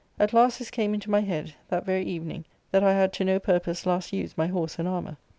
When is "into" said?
0.95-1.11